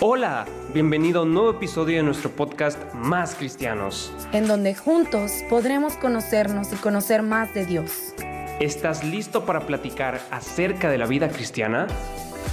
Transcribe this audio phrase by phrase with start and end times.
[0.00, 4.12] Hola, bienvenido a un nuevo episodio de nuestro podcast Más Cristianos.
[4.30, 8.14] En donde juntos podremos conocernos y conocer más de Dios.
[8.60, 11.88] ¿Estás listo para platicar acerca de la vida cristiana?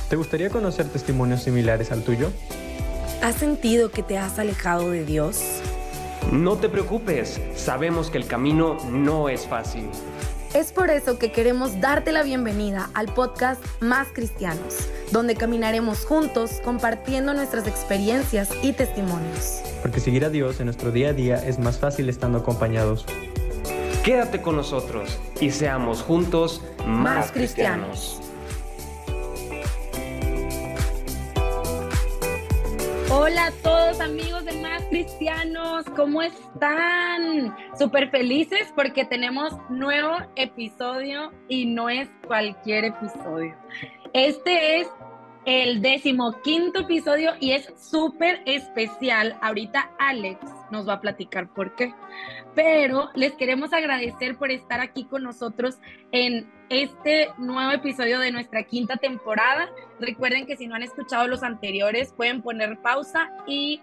[0.10, 2.32] ¿Te gustaría conocer testimonios similares al tuyo?
[3.22, 5.62] ¿Has sentido que te has alejado de Dios?
[6.32, 9.92] No te preocupes, sabemos que el camino no es fácil.
[10.56, 16.62] Es por eso que queremos darte la bienvenida al podcast Más Cristianos, donde caminaremos juntos
[16.64, 19.60] compartiendo nuestras experiencias y testimonios.
[19.82, 23.06] Porque seguir a Dios en nuestro día a día es más fácil estando acompañados.
[24.06, 28.22] Quédate con nosotros y seamos juntos más, Más cristianos.
[33.18, 37.56] Hola a todos amigos de Más Cristianos, ¿cómo están?
[37.80, 43.56] Súper felices porque tenemos nuevo episodio y no es cualquier episodio.
[44.12, 44.90] Este es
[45.46, 49.40] el decimoquinto episodio y es súper especial.
[49.42, 50.40] Ahorita Alex
[50.72, 51.94] nos va a platicar por qué.
[52.54, 55.78] Pero les queremos agradecer por estar aquí con nosotros
[56.12, 59.70] en este nuevo episodio de nuestra quinta temporada.
[60.00, 63.82] Recuerden que si no han escuchado los anteriores, pueden poner pausa y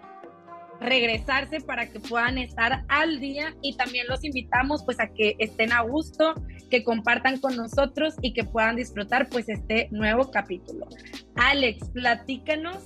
[0.79, 5.71] regresarse para que puedan estar al día y también los invitamos pues a que estén
[5.71, 6.33] a gusto,
[6.69, 10.87] que compartan con nosotros y que puedan disfrutar pues este nuevo capítulo.
[11.35, 12.83] Alex, platícanos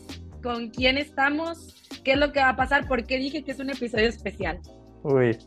[0.47, 3.59] con quién estamos, qué es lo que va a pasar, por qué dije que es
[3.59, 4.59] un episodio especial.
[5.03, 5.37] Uy.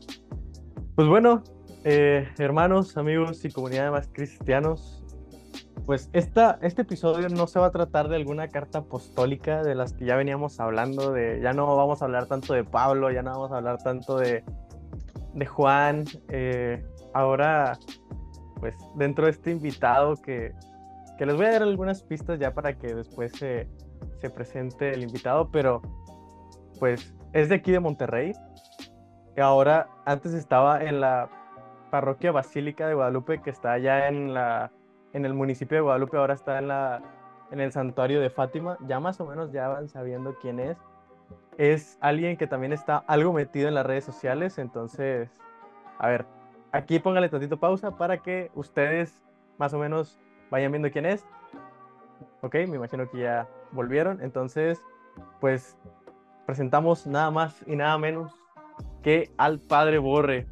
[0.95, 1.43] Pues bueno,
[1.83, 5.03] eh, hermanos, amigos y comunidad de más cristianos,
[5.87, 9.93] pues esta, este episodio no se va a tratar de alguna carta apostólica de las
[9.93, 13.31] que ya veníamos hablando, de ya no vamos a hablar tanto de Pablo, ya no
[13.31, 14.43] vamos a hablar tanto de,
[15.33, 16.03] de Juan.
[16.29, 17.79] eh, ahora,
[18.59, 20.53] pues dentro de este invitado que,
[21.17, 23.67] que les voy a dar algunas pistas ya para que después se,
[24.17, 25.81] se presente el invitado, pero
[26.79, 28.33] pues es de aquí de Monterrey.
[29.37, 31.29] Ahora, antes estaba en la
[31.89, 34.71] parroquia Basílica de Guadalupe, que está allá en la
[35.13, 37.01] en el municipio de Guadalupe, ahora está en, la,
[37.51, 40.77] en el santuario de Fátima, ya más o menos ya van sabiendo quién es.
[41.57, 45.29] Es alguien que también está algo metido en las redes sociales, entonces,
[45.99, 46.25] a ver,
[46.71, 49.21] aquí póngale tantito pausa para que ustedes
[49.57, 51.25] más o menos vayan viendo quién es.
[52.41, 54.79] Ok, me imagino que ya volvieron, entonces,
[55.39, 55.77] pues
[56.45, 58.33] presentamos nada más y nada menos
[59.03, 60.47] que al Padre Borre.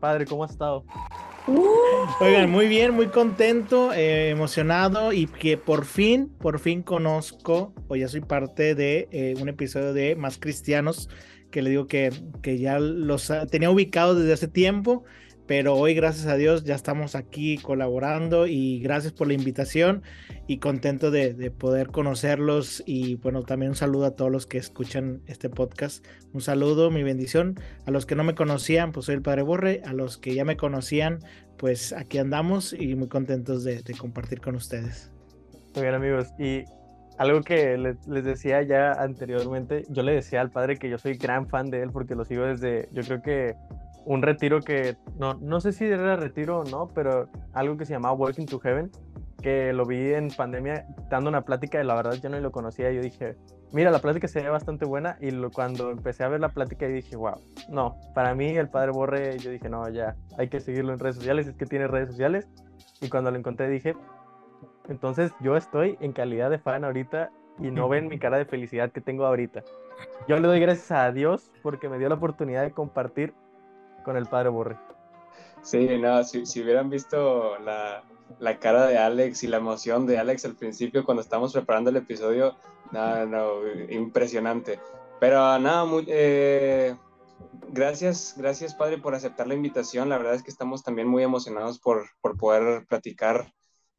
[0.00, 0.84] Padre, ¿cómo ha estado?
[2.20, 7.96] Oigan, muy bien, muy contento, eh, emocionado y que por fin, por fin conozco o
[7.96, 11.08] ya soy parte de eh, un episodio de Más Cristianos
[11.50, 12.12] que le digo que,
[12.42, 15.04] que ya los tenía ubicados desde hace tiempo,
[15.46, 20.02] pero hoy gracias a Dios ya estamos aquí colaborando y gracias por la invitación
[20.46, 22.82] y contento de, de poder conocerlos.
[22.86, 27.02] Y bueno, también un saludo a todos los que escuchan este podcast, un saludo, mi
[27.02, 30.34] bendición, a los que no me conocían, pues soy el Padre Borre, a los que
[30.34, 31.20] ya me conocían,
[31.56, 35.10] pues aquí andamos y muy contentos de, de compartir con ustedes.
[35.74, 36.64] Muy bien amigos, y
[37.18, 41.16] algo que le- les decía ya anteriormente, yo le decía al padre que yo soy
[41.16, 43.54] gran fan de él porque lo sigo desde, yo creo que
[44.06, 47.92] un retiro que, no, no sé si era retiro o no, pero algo que se
[47.92, 48.90] llamaba Walking to Heaven,
[49.42, 52.90] que lo vi en pandemia dando una plática y la verdad yo no lo conocía,
[52.92, 53.36] yo dije,
[53.72, 57.16] mira, la plática se ve bastante buena y cuando empecé a ver la plática dije,
[57.16, 57.34] wow,
[57.68, 61.16] no, para mí el padre Borre, yo dije, no, ya, hay que seguirlo en redes
[61.16, 62.48] sociales, es que tiene redes sociales
[63.00, 63.94] y cuando lo encontré dije,
[64.88, 68.92] entonces yo estoy en calidad de fan ahorita y no ven mi cara de felicidad
[68.92, 69.64] que tengo ahorita.
[70.28, 73.34] Yo le doy gracias a Dios porque me dio la oportunidad de compartir
[74.06, 74.78] con el padre Borre.
[75.62, 78.04] Sí, no, si, si hubieran visto la,
[78.38, 81.96] la cara de Alex y la emoción de Alex al principio cuando estábamos preparando el
[81.96, 82.54] episodio,
[82.92, 84.78] no, no, impresionante.
[85.18, 86.94] Pero nada, muy, eh,
[87.70, 90.08] gracias, gracias Padre por aceptar la invitación.
[90.08, 93.52] La verdad es que estamos también muy emocionados por, por poder platicar,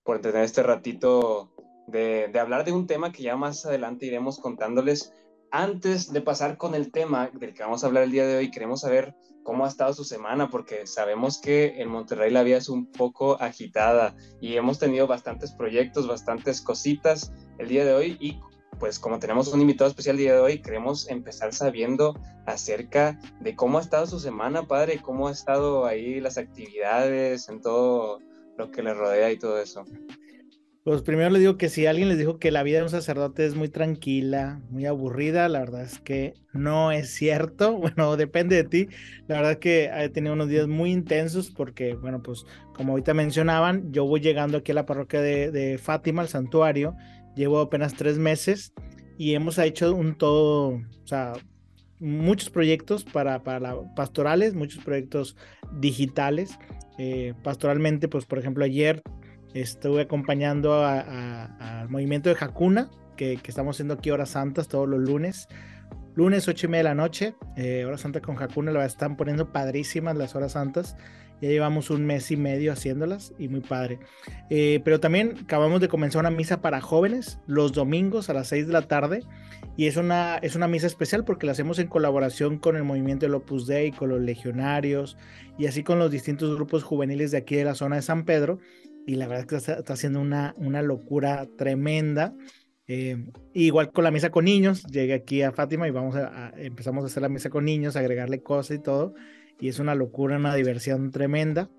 [0.04, 1.52] por tener este ratito
[1.88, 5.14] de, de hablar de un tema que ya más adelante iremos contándoles.
[5.52, 8.52] Antes de pasar con el tema del que vamos a hablar el día de hoy,
[8.52, 9.14] queremos saber
[9.48, 13.42] cómo ha estado su semana, porque sabemos que en Monterrey la vida es un poco
[13.42, 18.42] agitada y hemos tenido bastantes proyectos, bastantes cositas el día de hoy y
[18.78, 23.56] pues como tenemos un invitado especial el día de hoy, queremos empezar sabiendo acerca de
[23.56, 28.20] cómo ha estado su semana, padre, cómo ha estado ahí las actividades, en todo
[28.58, 29.86] lo que le rodea y todo eso.
[30.88, 33.46] Pues primero les digo que si alguien les dijo que la vida de un sacerdote
[33.46, 37.78] es muy tranquila, muy aburrida, la verdad es que no es cierto.
[37.78, 38.88] Bueno, depende de ti.
[39.28, 43.14] La verdad es que he tenido unos días muy intensos porque, bueno, pues como ahorita
[43.14, 46.96] mencionaban, yo voy llegando aquí a la parroquia de, Fátima, al santuario,
[47.36, 48.72] llevo apenas tres meses
[49.18, 51.34] y hemos hecho un todo, o sea,
[52.00, 55.36] muchos proyectos para, para pastorales, muchos proyectos
[55.82, 56.58] digitales.
[56.98, 59.04] Eh, pastoralmente, pues por ejemplo ayer
[59.54, 65.48] estuve acompañando al movimiento de Hakuna, que, estamos haciendo aquí Horas Santas todos los lunes.
[66.16, 69.52] Lunes, ocho y media de la noche, eh, Hora Santa con Hakuna, la están poniendo
[69.52, 70.96] padrísimas las Horas Santas.
[71.42, 74.00] Ya llevamos un mes y medio haciéndolas y muy padre.
[74.50, 78.66] Eh, pero también acabamos de comenzar una misa para jóvenes los domingos a las 6
[78.66, 79.24] de la tarde.
[79.76, 83.28] Y es una, es una misa especial porque la hacemos en colaboración con el movimiento
[83.28, 85.18] del Opus Dei, con los legionarios
[85.60, 88.58] y así con los distintos grupos juveniles de aquí de la zona de San Pedro.
[89.08, 92.36] Y la verdad que está, haciendo una, una locura tremenda.
[92.88, 97.04] Eh, igual con la misa con niños, llegué aquí a Fátima y vamos a, empezamos
[97.04, 99.16] a hacer la misa con niños, agregarle cosas y todo
[99.60, 101.70] y es una locura, una diversión tremenda.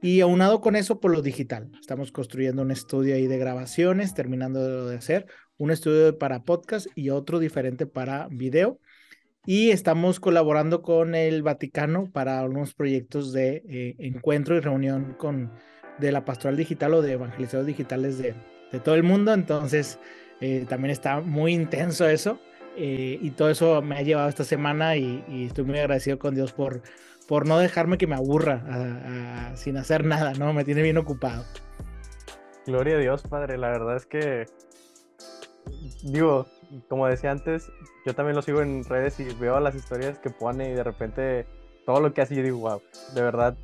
[0.00, 1.70] Y aunado con eso, por lo digital.
[1.80, 5.26] Estamos construyendo un estudio ahí de grabaciones, terminando de hacer
[5.58, 8.80] un estudio para podcast y otro diferente para video.
[9.46, 15.52] Y estamos colaborando con el Vaticano para unos proyectos de eh, encuentro y reunión con,
[15.98, 18.34] de la pastoral digital o de evangelizadores digitales de,
[18.70, 19.32] de todo el mundo.
[19.32, 19.98] Entonces,
[20.40, 22.38] eh, también está muy intenso eso.
[22.76, 26.52] Eh, y todo eso me ha llevado esta semana y, estoy muy agradecido con Dios
[26.52, 26.82] por,
[27.28, 30.52] por no dejarme que me aburra sin hacer nada, ¿no?
[30.54, 31.44] Me tiene bien ocupado.
[32.66, 33.58] Gloria a Dios, Padre.
[33.58, 34.46] La verdad es que,
[36.02, 36.46] digo,
[36.88, 37.70] como decía antes,
[38.06, 41.46] yo también lo sigo en redes y veo las historias que pone y de repente
[41.84, 42.82] todo lo que hace yo digo, wow,
[43.14, 43.56] de verdad,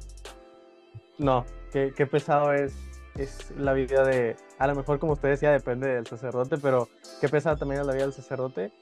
[1.19, 2.75] no, qué, pesado es,
[3.17, 6.89] es la vida de, a lo mejor como usted decía, depende del sacerdote, pero
[7.21, 8.73] qué pesada también es la vida del sacerdote.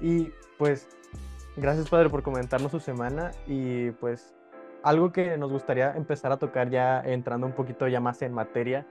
[0.00, 0.88] Y pues
[1.56, 4.32] Gracias, Padre, por comentarnos su semana y pues
[4.84, 8.86] algo que nos gustaría empezar a tocar ya entrando un poquito ya más en materia.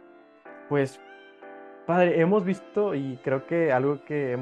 [0.68, 1.00] Pues,
[1.88, 4.38] Padre, hemos visto y creo que algo que,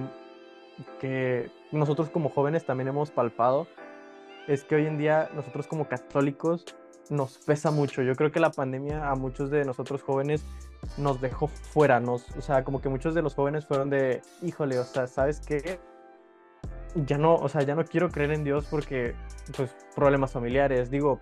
[0.99, 3.67] que nosotros como jóvenes también hemos palpado
[4.47, 6.65] es que hoy en día nosotros como católicos
[7.09, 8.01] nos pesa mucho.
[8.01, 10.43] Yo creo que la pandemia a muchos de nosotros jóvenes
[10.97, 14.79] nos dejó fuera, nos, o sea, como que muchos de los jóvenes fueron de, híjole,
[14.79, 15.79] o sea, ¿sabes qué?
[17.05, 19.13] ya no, o sea, ya no quiero creer en Dios porque,
[19.55, 20.89] pues, problemas familiares.
[20.89, 21.19] Digo,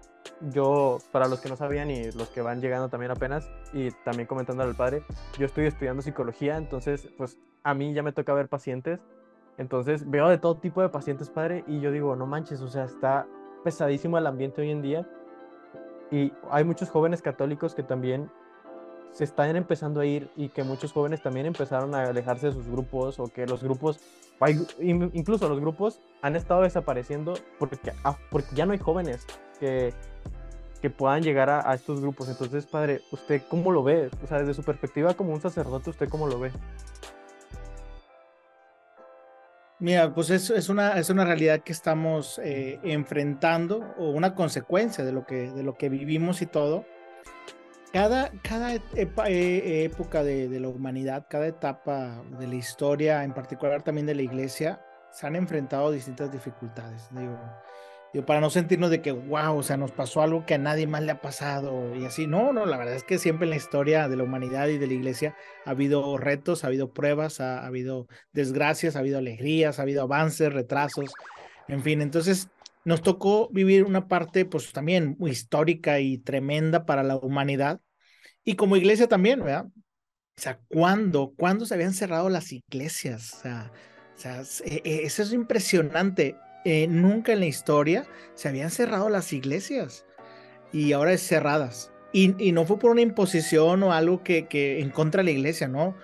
[0.52, 4.28] yo, para los que no sabían y los que van llegando también apenas, y también
[4.28, 5.04] comentando al padre,
[5.38, 9.00] yo estoy estudiando psicología, entonces, pues, a mí ya me toca ver pacientes.
[9.58, 12.86] Entonces, veo de todo tipo de pacientes, padre, y yo digo, no manches, o sea,
[12.86, 13.28] está
[13.64, 15.08] pesadísimo el ambiente hoy en día.
[16.12, 18.30] Y hay muchos jóvenes católicos que también
[19.12, 22.68] se están empezando a ir y que muchos jóvenes también empezaron a alejarse de sus
[22.68, 24.00] grupos o que los grupos,
[24.82, 29.26] incluso los grupos han estado desapareciendo porque, ah, porque ya no hay jóvenes
[29.58, 29.94] que,
[30.82, 32.28] que puedan llegar a, estos grupos.
[32.28, 34.10] Entonces, padre, ¿usted cómo lo ve?
[34.22, 36.52] O sea, desde su perspectiva como un sacerdote, ¿usted cómo lo ve?
[39.86, 45.06] Mira, pues es, es, una, es una realidad que estamos eh, enfrentando o una consecuencia
[45.06, 46.88] de lo que, de lo que vivimos y todo
[47.94, 54.08] cada, cada eh, época de, la humanidad, cada etapa de la historia, en particular también
[54.08, 57.08] de la iglesia, se han enfrentado distintas dificultades.
[57.12, 57.38] Digo,
[58.24, 61.04] para no sentirnos de que, wow, o sea, nos pasó algo que a nadie más
[61.04, 62.28] le ha pasado y así.
[62.28, 64.88] No, no, la verdad es que siempre en la historia de la humanidad y de
[64.88, 65.36] la iglesia
[65.66, 70.04] ha habido retos, ha habido pruebas, ha, ha habido desgracias, ha habido alegrías, ha habido
[70.04, 71.12] avances, retrasos,
[71.68, 72.02] en fin.
[72.02, 72.50] Entonces,
[72.86, 77.82] nos tocó vivir una parte, pues también muy histórica y tremenda para la humanidad,
[78.44, 79.66] y como iglesia también, ¿verdad?
[79.66, 81.34] O sea, ¿cuándo?
[81.36, 83.34] ¿Cuándo se habían cerrado las iglesias?
[83.34, 83.72] O sea,
[84.16, 86.38] o sea e, e, eso es impresionante.
[86.66, 90.06] Eh, nunca en la historia se habían cerrado las iglesias
[90.74, 91.92] y ahora es cerradas.
[92.12, 95.32] Y, y no fue por una imposición o algo que, que, en contra de la
[95.32, 95.96] iglesia, ¿no?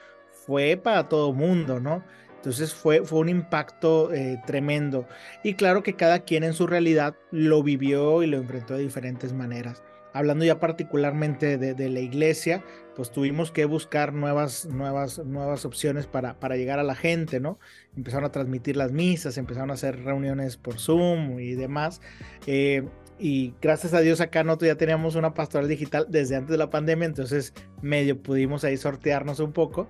[0.46, 2.04] Fue para todo mundo, ¿no?
[2.36, 5.08] Entonces fue, fue un impacto eh, tremendo.
[5.44, 9.34] Y claro que cada quien en su realidad lo vivió y lo enfrentó de diferentes
[9.34, 12.64] maneras hablando ya particularmente de, la iglesia,
[12.96, 17.60] pues tuvimos que buscar nuevas, nuevas, nuevas opciones para, para llegar a la gente, ¿no?
[17.96, 22.02] Empezaron a transmitir las misas, empezaron a hacer reuniones por Zoom y demás.
[22.48, 22.84] Eh,
[23.24, 26.72] y gracias a Dios acá nosotros ya teníamos una pastoral digital desde antes de la
[26.72, 27.54] pandemia, entonces
[27.84, 29.88] medio pudimos ahí sortearnos un poco,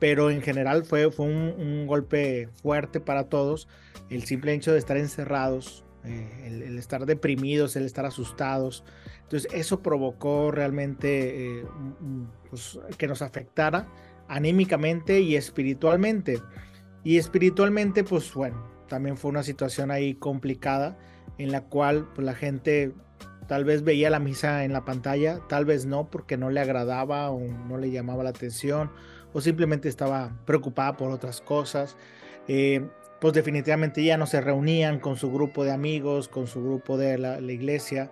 [0.00, 3.68] pero en general fue, fue un, golpe fuerte para todos
[4.10, 8.84] el simple hecho de estar encerrados, eh, el, estar deprimidos, el estar asustados,
[9.22, 11.64] entonces eso provocó realmente eh,
[12.50, 13.88] pues, que nos afectara
[14.28, 16.40] anímicamente y espiritualmente.
[17.02, 20.96] Y espiritualmente, pues bueno, también fue una situación ahí complicada
[21.38, 22.92] en la cual pues, la gente
[23.46, 27.30] tal vez veía la misa en la pantalla, tal vez no porque no le agradaba
[27.30, 28.90] o no le llamaba la atención
[29.32, 31.96] o simplemente estaba preocupada por otras cosas.
[32.48, 32.86] eh,
[33.24, 37.16] pues definitivamente ya no se reunían con su grupo de amigos, con su grupo de
[37.16, 38.10] la, iglesia.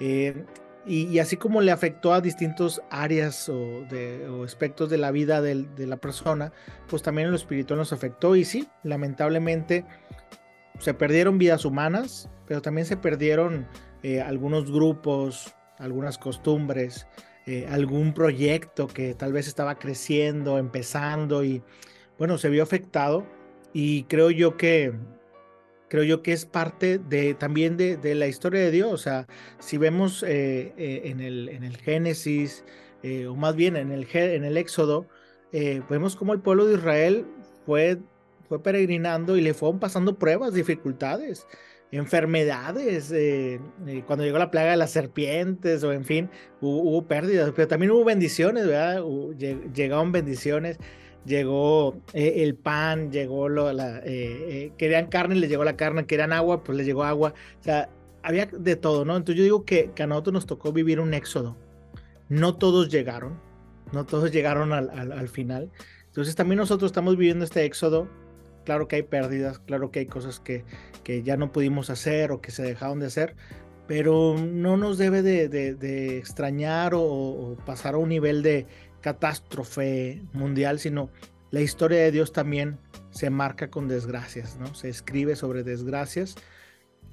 [0.00, 0.46] Eh,
[0.86, 3.84] y, así como le afectó a distintos áreas o,
[4.42, 6.50] aspectos de la vida de, la persona,
[6.88, 8.36] pues también en lo espiritual nos afectó.
[8.36, 9.84] Y sí, lamentablemente
[10.78, 13.68] se perdieron vidas humanas, pero también se perdieron
[14.02, 17.06] eh, algunos grupos, algunas costumbres,
[17.44, 21.62] eh, algún proyecto que tal vez estaba creciendo, empezando y
[22.16, 23.26] bueno, se vio afectado.
[23.74, 24.94] Y creo yo que
[25.94, 28.92] creo yo que es parte de también de, la historia de Dios.
[28.92, 29.26] O sea,
[29.60, 32.64] si vemos eh, eh, en, el, en el Génesis,
[33.04, 35.06] eh, o más bien en el, en el Éxodo,
[35.52, 37.26] vemos cómo el pueblo de Israel
[37.64, 37.98] fue,
[38.48, 41.46] fue peregrinando y le fueron pasando pruebas, dificultades,
[41.92, 43.14] enfermedades,
[44.04, 46.28] cuando llegó la plaga de las serpientes, o en fin,
[46.60, 49.04] hubo, pérdidas, pero también hubo bendiciones, ¿verdad?
[49.72, 50.80] llegaron bendiciones
[51.24, 56.06] llegó eh, el pan, llegó lo, la, eh, eh, querían carne, les llegó la carne,
[56.06, 57.34] querían agua, pues les llegó agua.
[57.60, 57.88] O sea,
[58.22, 59.16] había de todo, ¿no?
[59.16, 61.56] Entonces yo digo que, a nosotros nos tocó vivir un éxodo.
[62.28, 63.38] No todos llegaron,
[63.92, 65.70] no todos llegaron al, al, final.
[66.06, 68.08] Entonces también nosotros estamos viviendo este éxodo.
[68.64, 70.64] Claro que hay pérdidas, claro que hay cosas que,
[71.02, 73.36] que ya no pudimos hacer o que se dejaron de hacer,
[73.86, 78.66] pero no nos debe de, de, extrañar o, pasar a un nivel de,
[79.04, 81.10] catástrofe mundial, sino
[81.50, 82.78] la historia de Dios también
[83.10, 84.74] se marca con desgracias, ¿no?
[84.74, 86.36] Se escribe sobre desgracias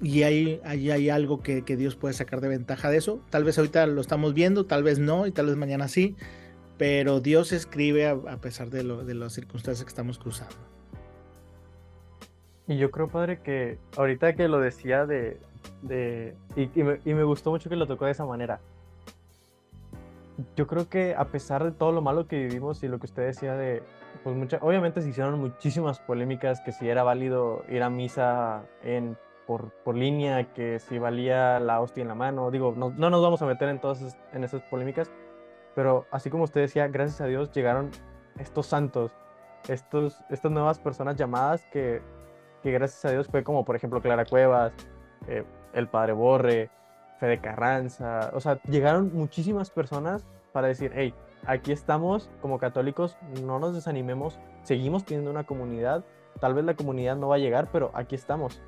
[0.00, 3.20] y ahí, ahí hay algo que, Dios puede sacar de ventaja de eso.
[3.28, 6.16] Tal vez ahorita lo estamos viendo, tal vez no, y tal vez mañana sí,
[6.78, 10.56] pero Dios escribe a, pesar de, lo, de las circunstancias que estamos cruzando.
[12.68, 15.36] Y yo creo, padre, que ahorita que lo decía de...
[15.82, 18.62] de y, me, y me gustó mucho que lo tocó de esa manera
[20.56, 23.26] yo creo que a pesar de todo lo malo que vivimos y lo que usted
[23.26, 23.82] decía de,
[24.22, 29.16] pues mucha, obviamente se hicieron muchísimas polémicas que si era válido ir a misa en,
[29.46, 33.22] por, por línea, que si valía la hostia en la mano, digo, no, no nos
[33.22, 35.10] vamos a meter en todas en esas polémicas,
[35.74, 37.90] pero así como usted decía, gracias a Dios llegaron
[38.38, 39.12] estos santos,
[39.68, 42.02] estos, estas nuevas personas llamadas que,
[42.62, 44.72] que gracias a Dios fue como por ejemplo Clara Cuevas,
[45.28, 46.70] eh, el Padre Borre,
[47.22, 51.14] Fede Carranza, o sea, llegaron muchísimas personas para decir, hey,
[51.46, 56.04] aquí estamos como católicos, no nos desanimemos, seguimos teniendo una comunidad,
[56.40, 58.60] tal vez la comunidad no va a llegar, pero aquí estamos.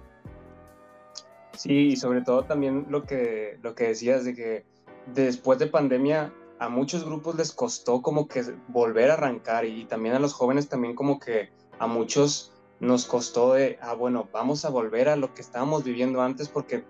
[1.51, 4.65] Sí, y sobre todo también lo que, lo que decías de que
[5.13, 10.15] después de pandemia a muchos grupos les costó como que volver a arrancar y también
[10.15, 11.49] a los jóvenes también como que
[11.81, 16.23] a muchos nos costó de, ah, bueno, vamos a volver a lo que estábamos viviendo
[16.23, 16.85] antes porque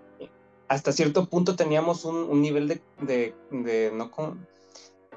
[0.67, 3.91] hasta cierto punto teníamos un, nivel de, de,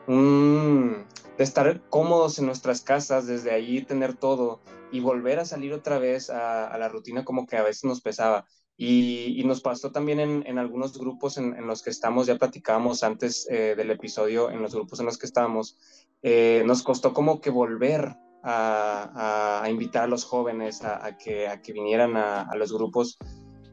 [0.07, 5.73] un, de estar cómodos en nuestras casas, desde allí tener todo y volver a salir
[5.73, 8.47] otra vez a, la rutina como que a veces nos pesaba.
[8.81, 13.75] Y, nos pasó también en, algunos grupos en, los que estamos, ya platicábamos antes eh,
[13.77, 15.77] del episodio, en los grupos en los que estábamos,
[16.23, 21.73] eh, nos costó como que volver a, invitar a los jóvenes a, que, a que
[21.73, 23.19] vinieran a, los grupos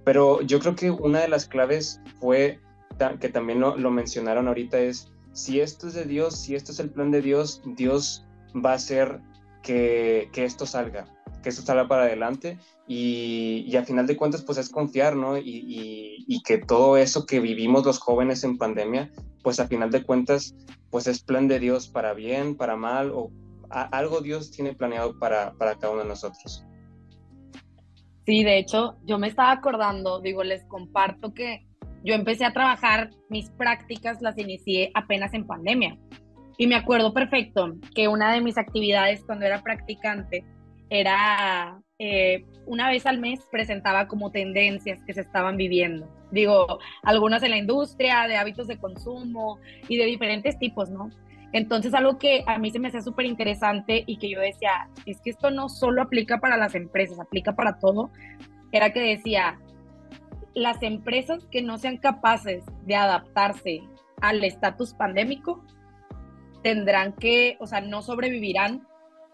[0.05, 2.61] pero yo creo que una de las claves fue,
[3.19, 6.91] que también lo, mencionaron ahorita, es si esto es de Dios, si esto es el
[6.91, 9.19] plan de Dios, Dios va a hacer
[9.63, 11.07] que, esto salga,
[11.41, 15.37] que esto salga para adelante y, y, a final de cuentas pues es confiar, ¿no?
[15.37, 20.53] Y, que todo eso que vivimos los jóvenes en pandemia, pues a final de cuentas
[20.91, 23.31] pues es plan de Dios para bien, para mal o
[23.69, 26.63] algo Dios tiene planeado para, para cada uno de nosotros.
[28.25, 31.65] Sí, de hecho, yo me estaba acordando, digo, les comparto que
[32.03, 35.97] yo empecé a trabajar, mis prácticas las inicié apenas en pandemia.
[36.57, 40.45] Y me acuerdo perfecto que una de mis actividades cuando era practicante
[40.89, 46.07] era eh, una vez al mes presentaba como tendencias que se estaban viviendo.
[46.31, 51.09] Digo, algunas en la industria, de hábitos de consumo y de diferentes tipos, ¿no?
[51.55, 55.21] Entonces, algo que a mí se me hacía súper interesante y que yo decía, es
[55.21, 58.11] que esto no solo aplica para las empresas, aplica para todo,
[58.73, 59.57] era que decía,
[60.53, 63.83] las empresas que no sean capaces de adaptarse
[64.19, 65.63] al estatus pandémico
[66.61, 68.85] tendrán que, o sea, no sobrevivirán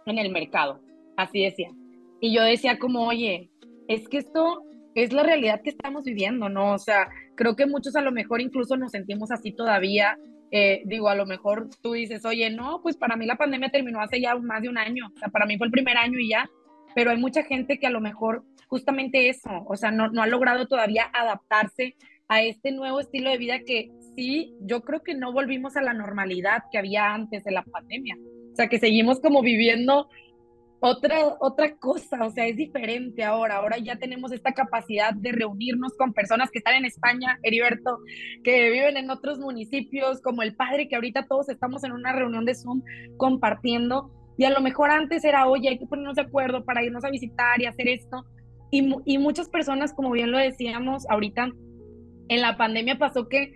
[0.06, 0.80] en el mercado,
[1.18, 1.72] así decía.
[2.20, 3.50] Y yo decía como, oye,
[3.88, 4.62] es que esto
[4.94, 6.74] es la realidad que estamos viviendo, ¿no?
[6.74, 10.20] O sea, creo que muchos a lo mejor incluso nos sentimos así todavía
[10.52, 14.02] eh, digo, a lo mejor tú dices, oye, no, pues para mí la pandemia terminó
[14.02, 16.30] hace ya más de un año, o sea, para mí fue el primer año y
[16.30, 16.50] ya,
[16.94, 20.28] pero hay mucha gente que a lo mejor justamente eso, o sea, no, no ha
[20.28, 21.96] logrado todavía adaptarse
[22.28, 25.94] a este nuevo estilo de vida que sí, yo creo que no volvimos a la
[25.94, 28.18] normalidad que había antes de la pandemia,
[28.52, 30.10] o sea, que seguimos como viviendo
[30.84, 33.58] otra, otra cosa, o sea, es diferente ahora.
[33.58, 38.00] Ahora ya tenemos esta capacidad de reunirnos con personas que están en España, Heriberto,
[38.44, 42.46] que viven en otros municipios, como el padre, que ahorita todos estamos en una reunión
[42.46, 42.82] de Zoom
[43.18, 44.12] compartiendo.
[44.38, 47.12] Y a lo mejor antes era, oye, hay que ponernos de acuerdo para irnos a
[47.12, 48.26] visitar y hacer esto.
[48.72, 51.52] Y, y muchas personas, como bien lo decíamos, ahorita
[52.28, 53.54] en la pandemia pasó que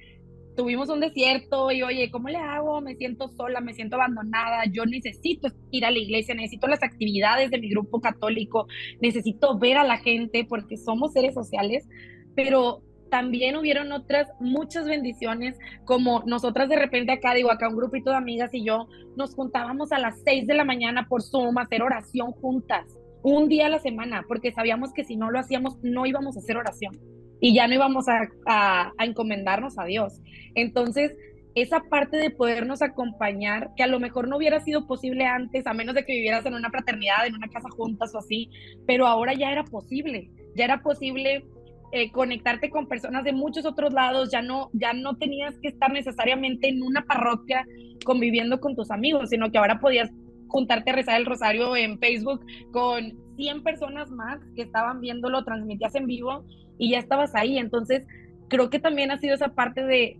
[0.55, 2.81] tuvimos un desierto y oye, ¿cómo le hago?
[2.81, 7.51] Me siento sola, me siento abandonada, yo necesito ir a la iglesia, necesito las actividades
[7.51, 8.67] de mi grupo católico,
[9.01, 11.87] necesito ver a la gente porque somos seres sociales,
[12.35, 18.09] pero también hubieron otras muchas bendiciones, como nosotras de repente acá, digo, acá un grupito
[18.09, 21.63] de amigas y yo nos juntábamos a las 6 de la mañana por Zoom a
[21.63, 22.85] hacer oración juntas,
[23.23, 26.39] un día a la semana, porque sabíamos que si no lo hacíamos no íbamos a
[26.39, 26.99] hacer oración
[27.39, 30.21] y ya no íbamos a, encomendarnos a Dios.
[30.55, 31.15] Entonces,
[31.53, 35.73] esa parte de podernos acompañar, que a lo mejor no hubiera sido posible antes, a
[35.73, 38.49] menos de que vivieras en una fraternidad, en una casa juntas o así,
[38.85, 41.45] pero ahora ya era posible, ya era posible
[41.91, 45.91] eh, conectarte con personas de muchos otros lados, ya no, ya no tenías que estar
[45.91, 47.65] necesariamente en una parroquia
[48.03, 50.09] conviviendo con tus amigos, sino que ahora podías
[50.47, 55.95] juntarte a rezar el rosario en Facebook con 100 personas más que estaban viéndolo, transmitías
[55.95, 56.45] en vivo
[56.77, 57.57] y ya estabas ahí.
[57.57, 58.03] Entonces,
[58.49, 60.19] creo que también ha sido esa parte de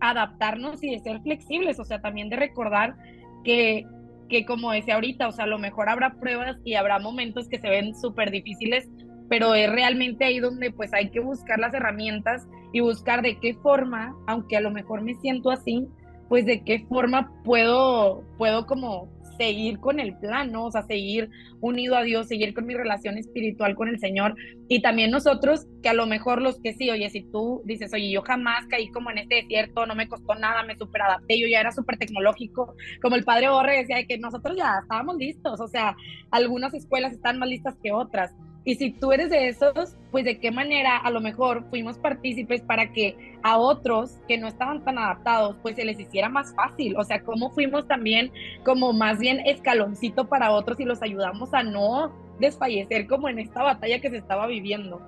[0.00, 2.96] adaptarnos y de ser flexibles, o sea, también de recordar
[3.44, 3.86] que,
[4.28, 7.58] que como decía ahorita, o sea, a lo mejor habrá pruebas y habrá momentos que
[7.58, 8.88] se ven súper difíciles,
[9.28, 13.54] pero es realmente ahí donde pues hay que buscar las herramientas y buscar de qué
[13.54, 15.86] forma, aunque a lo mejor me siento así,
[16.28, 19.08] pues de qué forma puedo, puedo como
[19.42, 20.66] seguir con el plan, ¿no?
[20.66, 21.28] O sea, seguir
[21.60, 24.36] unido a Dios, seguir con mi relación espiritual con el Señor.
[24.68, 28.08] Y también nosotros, que a lo mejor los que sí, oye, si tú dices, oye,
[28.12, 31.48] yo jamás caí como en este desierto, no me costó nada, me super adapté, yo
[31.48, 35.66] ya era súper tecnológico, como el padre Borre decía que nosotros ya estábamos listos, o
[35.66, 35.96] sea,
[36.30, 38.32] algunas escuelas están más listas que otras.
[38.64, 42.62] Y si tú eres de esos, pues de qué manera a lo mejor fuimos partícipes
[42.62, 46.96] para que a otros que no estaban tan adaptados, pues se les hiciera más fácil.
[46.96, 48.30] O sea, cómo fuimos también
[48.64, 53.62] como más bien escaloncito para otros y los ayudamos a no desfallecer como en esta
[53.62, 55.00] batalla que se estaba viviendo.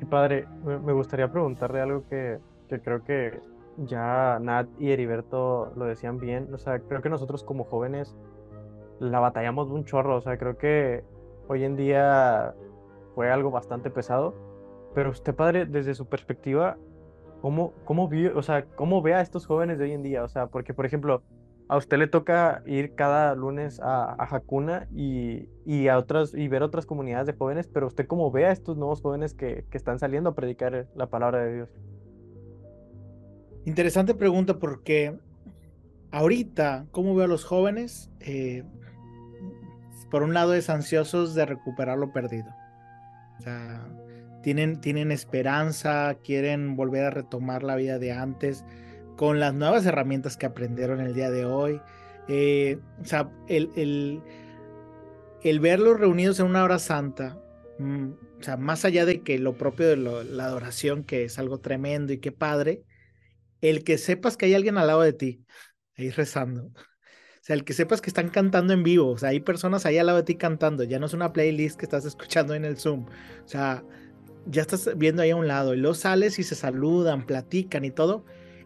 [0.00, 3.38] Sí, padre, me gustaría preguntarle algo que, que creo que
[3.76, 6.52] ya Nat y Heriberto lo decían bien.
[6.52, 8.16] O sea, creo que nosotros como jóvenes
[8.98, 10.16] la batallamos un chorro.
[10.16, 11.04] O sea, creo que
[11.48, 12.54] hoy en día
[13.14, 14.34] fue algo bastante pesado.
[14.94, 16.78] Pero usted, padre, desde su perspectiva,
[17.40, 20.22] ¿cómo, cómo, o sea, ¿cómo ve a estos jóvenes de hoy en día?
[20.24, 21.22] O sea, porque, por ejemplo,
[21.68, 26.48] a usted le toca ir cada lunes a, a Hakuna y, y, a otras, y
[26.48, 29.76] ver otras comunidades de jóvenes, pero usted cómo ve a estos nuevos jóvenes que, que
[29.76, 31.68] están saliendo a predicar la palabra de Dios.
[33.66, 35.18] Interesante pregunta porque
[36.10, 38.10] ahorita, ¿cómo veo a los jóvenes?
[38.20, 38.64] Eh,
[40.10, 42.54] por un lado es ansiosos de recuperar lo perdido.
[43.38, 43.86] O sea,
[44.42, 48.64] tienen, tienen esperanza, quieren volver a retomar la vida de antes
[49.16, 51.80] con las nuevas herramientas que aprendieron el día de hoy.
[52.28, 54.22] Eh, o sea, el, el,
[55.42, 57.40] el, verlos reunidos en una hora santa,
[57.78, 61.58] mm, o sea, más allá de que lo propio de la adoración, que es algo
[61.58, 62.84] tremendo y qué padre,
[63.60, 65.44] el que sepas que hay alguien al lado de ti,
[65.96, 66.70] ahí rezando,
[67.48, 70.04] sea, el que sepas que están cantando en vivo, o sea, hay personas ahí al
[70.04, 73.06] lado de ti cantando, ya no es una playlist que estás escuchando en el Zoom,
[73.06, 73.82] o sea,
[74.44, 77.90] ya estás viendo ahí a un lado y luego sales y se saludan, platican y
[77.90, 78.24] todo.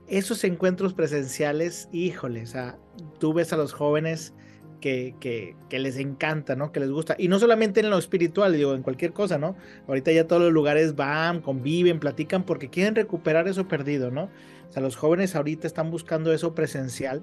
[0.09, 2.77] Esos encuentros presenciales, híjole, o sea,
[3.21, 4.35] tú ves a los jóvenes
[4.81, 6.73] que, que, que, les encanta, ¿no?
[6.73, 7.15] Que les gusta.
[7.19, 9.57] Y no solamente en lo espiritual, digo, en cualquier cosa, ¿no?
[9.87, 14.25] Ahorita ya todos los lugares van, conviven, platican porque quieren recuperar eso perdido, ¿no?
[14.69, 17.23] O sea, los jóvenes ahorita están buscando eso presencial,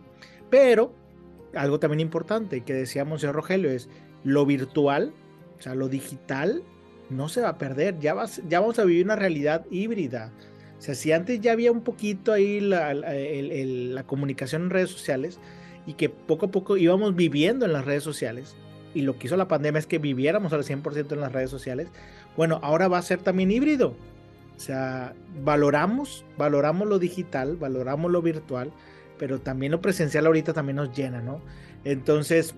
[0.49, 0.95] pero
[1.55, 3.89] algo también importante que decíamos señor Rogelio es
[4.23, 5.13] lo virtual,
[5.57, 6.63] o sea, lo digital
[7.09, 10.31] no se va a perder, ya, vas, ya vamos a vivir una realidad híbrida.
[10.77, 15.39] O sea, si antes ya había un poquito ahí la, la, comunicación en redes sociales
[15.85, 18.55] y que poco a poco íbamos viviendo en las redes sociales,
[18.93, 21.89] y lo que hizo la pandemia es que viviéramos al 100% en las redes sociales,
[22.37, 23.93] bueno, ahora va a ser también híbrido.
[24.55, 28.71] O sea, valoramos, valoramos lo digital, valoramos lo virtual,
[29.19, 31.41] pero también lo presencial ahorita también nos llena, ¿no?
[31.83, 32.55] Entonces,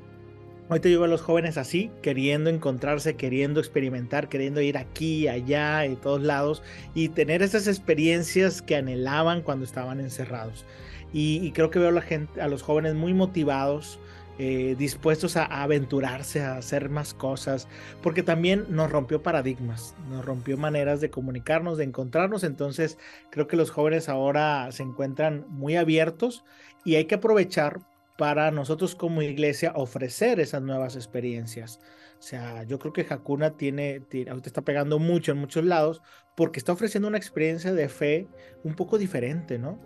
[0.69, 5.85] ahorita yo veo a los jóvenes así, queriendo encontrarse, queriendo experimentar, queriendo ir aquí, allá,
[5.85, 10.65] y todos lados, y tener esas experiencias que anhelaban cuando estaban encerrados.
[11.11, 13.99] Y, creo que veo a la gente, a los jóvenes muy motivados,
[14.39, 17.67] eh, dispuestos a, aventurarse, a hacer más cosas,
[18.01, 22.97] porque también nos rompió paradigmas, nos rompió maneras de comunicarnos, de encontrarnos, entonces
[23.29, 26.43] creo que los jóvenes ahora se encuentran muy abiertos
[26.83, 27.81] y hay que aprovechar
[28.17, 31.79] para nosotros como iglesia ofrecer esas nuevas experiencias.
[32.19, 36.03] O sea, yo creo que Hakuna tiene, ahorita está pegando mucho en muchos lados
[36.35, 38.27] porque está ofreciendo una experiencia de fe
[38.63, 39.79] un poco diferente, ¿no?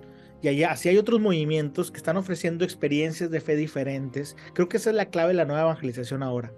[0.45, 4.37] Y allá, así hay otros movimientos que están ofreciendo experiencias de fe diferentes.
[4.53, 6.53] Creo que esa es la clave de la nueva evangelización ahora.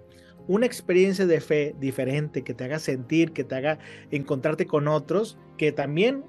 [0.46, 3.78] Una experiencia de fe diferente que te haga sentir, que te haga
[4.10, 6.22] encontrarte con otros, que también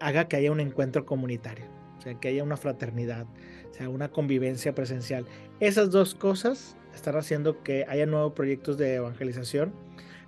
[0.00, 3.26] haga que haya un encuentro comunitario, o sea, que haya una fraternidad,
[3.70, 5.24] o sea, una convivencia presencial.
[5.60, 9.72] Esas dos cosas están haciendo que haya nuevos proyectos de evangelización,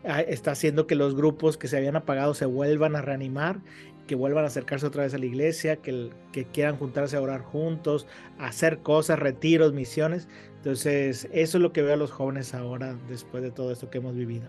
[0.05, 3.59] ah, está haciendo que los grupos que se habían apagado se vuelvan a reanimar
[4.06, 7.42] que vuelvan a acercarse otra vez a la iglesia, que, que quieran juntarse a orar
[7.42, 8.06] juntos,
[8.38, 10.28] hacer cosas, retiros, misiones.
[10.56, 13.98] Entonces, eso es lo que veo a los jóvenes ahora después de todo esto que
[13.98, 14.48] hemos vivido.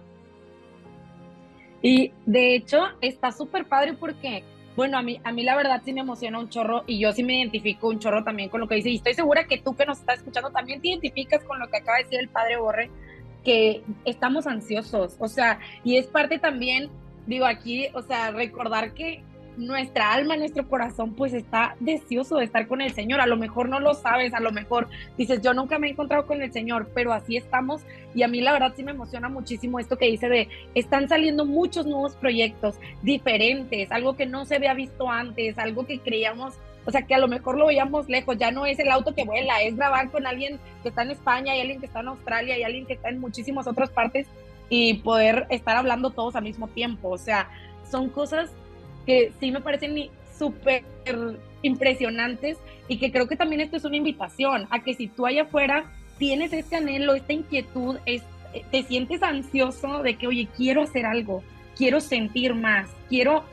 [1.81, 4.43] Y de hecho, está súper padre porque,
[4.75, 7.23] bueno, a mí, a mí la verdad sí me emociona un chorro y yo sí
[7.23, 8.89] me identifico un chorro también con lo que dice.
[8.89, 11.77] Y estoy segura que tú que nos estás escuchando también te identificas con lo que
[11.77, 12.89] acaba de decir el padre Borre,
[13.43, 15.15] que estamos ansiosos.
[15.19, 16.89] O sea, y es parte también,
[17.27, 19.23] digo aquí, o sea, recordar que
[19.57, 23.19] nuestra alma, nuestro corazón, pues está deseoso de estar con el Señor.
[23.19, 26.25] A lo mejor no lo sabes, a lo mejor dices, yo nunca me he encontrado
[26.27, 27.81] con el Señor, pero así estamos.
[28.13, 31.45] Y a mí la verdad sí me emociona muchísimo esto que dice de, están saliendo
[31.45, 36.53] muchos nuevos proyectos diferentes, algo que no se había visto antes, algo que creíamos,
[36.85, 39.25] o sea, que a lo mejor lo veíamos lejos, ya no es el auto que
[39.25, 42.57] vuela, es grabar con alguien que está en España y alguien que está en Australia
[42.57, 44.27] y alguien que está en muchísimas otras partes
[44.69, 47.09] y poder estar hablando todos al mismo tiempo.
[47.09, 47.49] O sea,
[47.89, 48.51] son cosas
[49.07, 50.83] que sí me parecen súper
[51.63, 55.43] impresionantes y que creo que también esto es una invitación a que si tú allá
[55.43, 55.85] afuera
[56.19, 57.97] tienes este anhelo, esta inquietud,
[58.71, 61.43] te sientes ansioso de que, oye, quiero hacer algo,
[61.75, 63.45] quiero sentir más, quiero,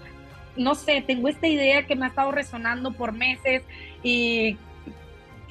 [0.56, 3.62] no sé, tengo esta idea que me ha estado resonando por meses
[4.02, 4.56] y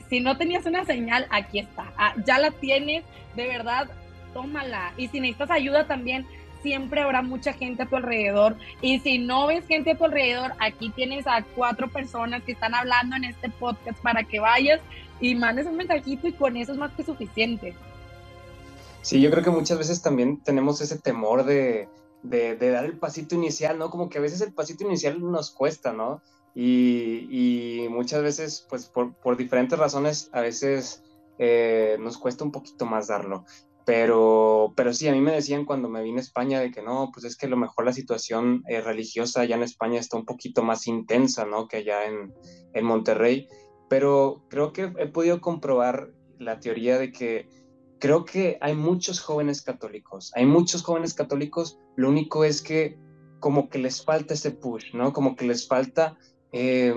[0.10, 3.04] si no tenías una señal, aquí está, ah, ya la tienes,
[3.36, 3.90] de verdad,
[4.34, 4.94] tómala.
[4.98, 6.26] Y si necesitas ayuda también,
[6.64, 8.56] siempre habrá mucha gente a tu alrededor.
[8.82, 12.74] Y si no ves gente a tu alrededor, aquí tienes a cuatro personas que están
[12.74, 14.82] hablando en este podcast para que vayas
[15.20, 17.76] y mandes un mensajito y con eso es más que suficiente.
[19.04, 21.90] Sí, yo creo que muchas veces también tenemos ese temor de,
[22.24, 23.90] de, dar el pasito inicial, ¿no?
[23.90, 26.22] Como que a veces el pasito inicial nos cuesta, ¿no?
[26.56, 31.04] Y, y muchas veces, pues por, por, diferentes razones, a veces
[31.38, 33.46] eh, nos cuesta un poquito más darlo.
[33.86, 37.10] Pero, pero sí, a mí me decían cuando me vine a España de que no,
[37.14, 40.26] pues es que a lo mejor la situación eh, religiosa allá en España está un
[40.26, 41.68] poquito más intensa, ¿no?
[41.68, 42.34] Que allá en,
[42.74, 43.48] en Monterrey.
[43.90, 47.50] Pero creo que he podido comprobar la teoría de que
[48.00, 52.98] creo que hay muchos jóvenes católicos, hay muchos jóvenes católicos, lo único es que
[53.40, 55.12] como que les falta ese push, ¿no?
[55.14, 56.18] Como que les falta
[56.54, 56.94] eh,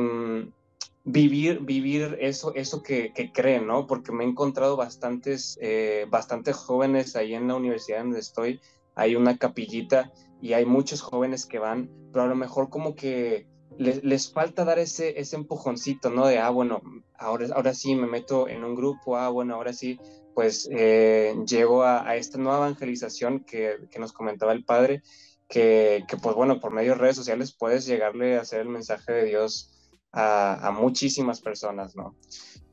[1.06, 3.86] vivir, vivir eso, eso que, que, creen, ¿no?
[3.86, 8.60] Porque me he encontrado bastantes, eh, bastantes jóvenes ahí en la universidad donde estoy,
[8.96, 13.46] hay una capillita y hay muchos jóvenes que van, pero a lo mejor como que
[13.78, 16.26] les, les falta dar ese, ese empujoncito, ¿no?
[16.26, 16.82] De, ah, bueno,
[17.16, 20.00] ahora, ahora sí me meto en un grupo, ah, bueno, ahora sí,
[20.34, 25.02] pues eh, llego a, a, esta nueva evangelización que, que nos comentaba el padre,
[25.48, 29.12] que, que, pues bueno, por medio de redes sociales puedes llegarle a hacer el mensaje
[29.12, 29.72] de Dios
[30.16, 32.16] a, muchísimas personas, ¿no?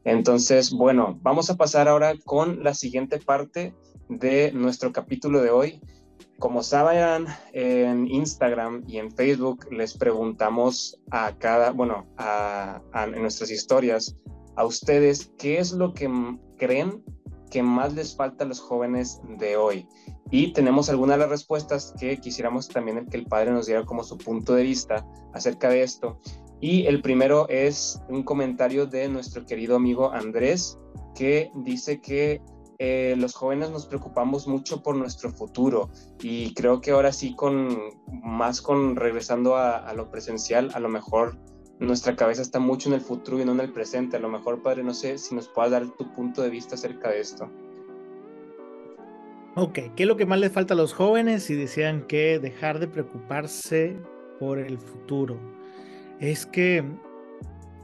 [0.06, 3.74] Entonces, bueno, vamos a pasar ahora con la siguiente parte
[4.10, 5.82] de nuestro capítulo de hoy.
[6.40, 13.52] Como saben, en Instagram y en Facebook les preguntamos a cada, bueno, a, en nuestras
[13.52, 14.18] historias,
[14.56, 16.10] a ustedes, ¿qué es lo que
[16.58, 17.04] creen
[17.50, 19.88] que más les falta a los jóvenes de hoy?
[20.32, 24.04] Y tenemos algunas de las respuestas que quisiéramos también que el padre nos diera como
[24.04, 26.20] su punto de vista acerca de esto.
[26.64, 30.80] Y el primero es un comentario de nuestro querido amigo Andrés,
[31.14, 32.40] que dice que
[32.80, 35.90] eh, los jóvenes nos preocupamos mucho por nuestro futuro
[36.22, 37.68] y creo que ahora sí con
[38.24, 41.38] más con regresando a, lo presencial, a lo mejor
[41.82, 44.16] nuestra cabeza está mucho en el futuro y no en el presente.
[44.16, 47.10] A lo mejor, padre, no sé si nos puedas dar tu punto de vista acerca
[47.10, 47.52] de esto.
[49.56, 51.50] Ok, ¿qué es lo que más les falta a los jóvenes?
[51.50, 53.98] Y decían que dejar de preocuparse
[54.40, 55.38] por el futuro.
[56.20, 56.84] Es que,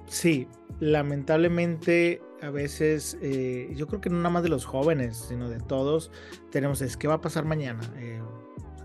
[0.08, 0.48] sí,
[0.80, 5.60] lamentablemente a veces, eh, yo creo que no nada más de los jóvenes, sino de
[5.60, 6.12] todos,
[6.52, 7.82] tenemos es, ¿qué va a pasar mañana?
[7.98, 8.22] Eh,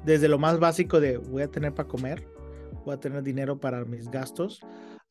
[0.05, 2.27] desde lo más básico de voy a tener para comer,
[2.85, 4.61] voy a tener dinero para mis gastos,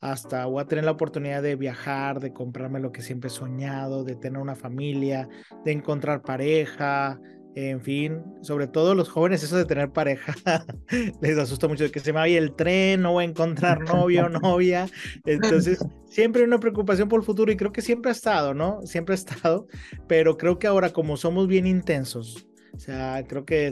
[0.02, 4.04] hasta voy a tener la oportunidad de viajar, de comprarme lo que siempre he soñado,
[4.04, 5.30] de tener una familia,
[5.64, 7.20] de encontrar pareja,
[7.56, 10.34] En fin, sobre todo los jóvenes, eso de tener pareja,
[11.22, 14.26] les asusta mucho de que se me vaya el tren, no voy a encontrar novio
[14.26, 14.90] o novia.
[15.26, 18.82] Entonces, siempre hay una preocupación por el futuro y creo que siempre ha estado, ¿no?
[18.86, 19.68] Siempre ha estado,
[20.08, 23.70] pero creo que ahora como somos bien intensos, o sea, creo que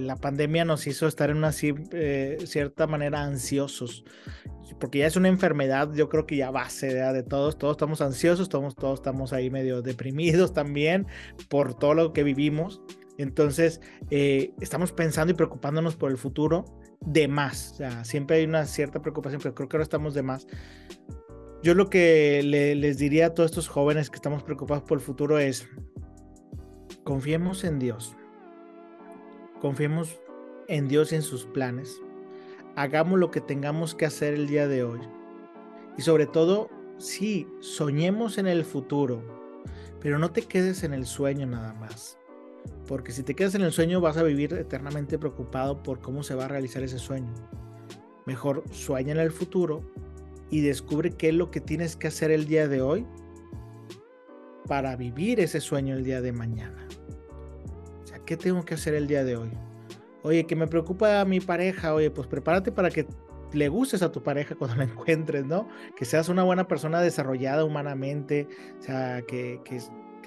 [0.00, 4.04] la pandemia nos hizo estar en una eh, cierta manera ansiosos,
[4.80, 8.48] porque ya es una enfermedad, yo creo que ya base de, todos, todos estamos ansiosos,
[8.48, 11.06] todos, todos estamos ahí medio deprimidos también
[11.48, 12.82] por todo lo que vivimos.
[13.16, 16.64] Entonces, eh, estamos pensando y preocupándonos por el futuro
[17.00, 17.72] de más.
[17.72, 20.46] O sea, siempre hay una cierta preocupación, pero creo que ahora estamos de más.
[21.62, 25.38] Yo lo que les diría a todos estos jóvenes que estamos preocupados por el futuro
[25.38, 25.66] es,
[27.06, 28.16] confiemos en Dios.
[29.60, 30.18] Confiemos
[30.66, 32.00] en Dios y en sus planes.
[32.74, 34.98] Hagamos lo que tengamos que hacer el día de hoy.
[35.96, 39.22] Y sobre todo, sí, soñemos en el futuro,
[40.00, 42.18] pero no te quedes en el sueño nada más.
[42.88, 46.34] Porque si te quedas en el sueño vas a vivir eternamente preocupado por cómo se
[46.34, 47.32] va a realizar ese sueño.
[48.26, 49.80] Mejor sueña en el futuro
[50.50, 53.06] y descubre qué es lo que tienes que hacer el día de hoy
[54.66, 56.86] para vivir ese sueño el día de mañana.
[58.02, 59.50] O sea, ¿qué tengo que hacer el día de hoy?
[60.22, 63.06] Oye, que me preocupa a mi pareja, oye, pues prepárate para que
[63.52, 65.68] le gustes a tu pareja cuando la encuentres, ¿no?
[65.96, 68.48] Que seas una buena persona desarrollada humanamente,
[68.78, 69.80] o sea, que, que,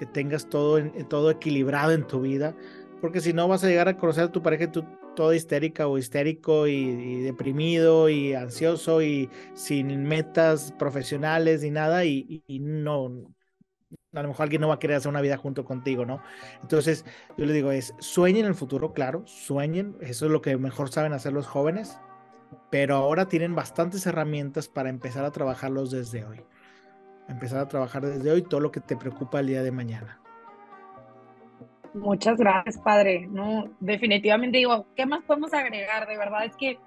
[0.06, 2.56] tengas todo, todo equilibrado en tu vida,
[3.02, 4.82] porque si no vas a llegar a conocer a tu pareja tú
[5.14, 12.42] todo histérica o histérico y, deprimido y ansioso y sin metas profesionales ni nada y
[12.48, 13.10] no,
[14.12, 16.20] a lo mejor alguien no va a querer hacer una vida junto contigo, ¿no?
[16.62, 17.04] Entonces,
[17.36, 21.12] yo le digo, es sueñen el futuro, claro, sueñen, eso es lo que mejor saben
[21.12, 22.00] hacer los jóvenes,
[22.70, 26.42] pero ahora tienen bastantes herramientas para empezar a trabajarlos desde hoy.
[27.28, 30.20] Empezar a trabajar desde hoy todo lo que te preocupa el día de mañana.
[31.94, 33.28] Muchas gracias, padre.
[33.28, 36.08] No, definitivamente digo, ¿qué más podemos agregar?
[36.08, 36.80] De verdad es que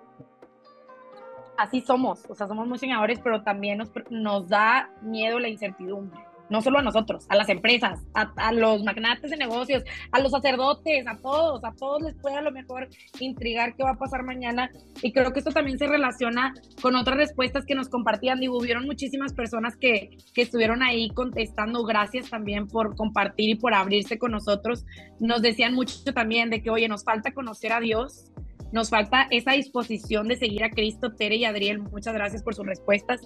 [1.57, 6.32] así somos, o sea, somos muy soñadores, pero también nos, nos da miedo la incertidumbre
[6.53, 11.07] no solo a nosotros, a las empresas, a, los magnates de negocios, a los sacerdotes,
[11.07, 12.89] a todos, a todos les puede a lo mejor
[13.19, 14.69] intrigar qué va a pasar mañana.
[15.01, 18.39] Y creo que esto también se relaciona con otras respuestas que nos compartían.
[18.39, 21.83] Digo, hubieron muchísimas personas que, que estuvieron ahí contestando.
[21.85, 24.85] Gracias también por compartir y por abrirse con nosotros.
[25.19, 28.31] Nos decían mucho también de que, oye, nos falta conocer a Dios,
[28.71, 32.67] nos falta esa disposición de seguir a Cristo, Tere y Adriel, muchas gracias por sus
[32.67, 33.21] respuestas.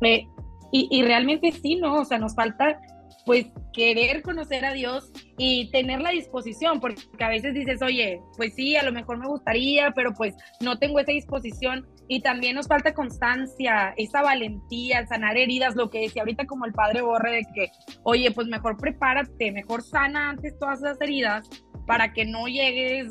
[0.00, 0.28] Eh,
[0.70, 2.00] y, realmente sí, ¿no?
[2.00, 2.80] O sea, nos falta
[3.24, 8.54] pues querer conocer a Dios y tener la disposición, porque a veces dices, oye, pues
[8.54, 11.86] sí, a lo mejor me gustaría, pero pues no tengo esa disposición.
[12.08, 16.72] Y también nos falta constancia, esa valentía, sanar heridas, lo que decía ahorita como el
[16.72, 17.70] padre Borre, de que,
[18.02, 21.46] oye, pues mejor prepárate, mejor sana antes todas esas heridas
[21.86, 23.08] para que no llegues